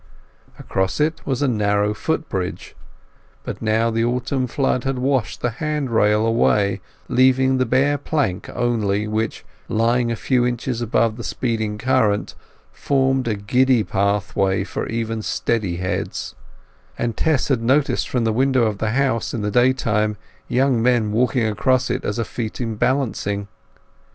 [0.57, 2.75] Across it was a narrow foot bridge;
[3.43, 9.05] but now the autumn flood had washed the handrail away, leaving the bare plank only,
[9.07, 12.33] which, lying a few inches above the speeding current,
[12.71, 16.33] formed a giddy pathway for even steady heads;
[16.97, 20.81] and Tess had noticed from the window of the house in the day time young
[20.81, 23.47] men walking across upon it as a feat in balancing.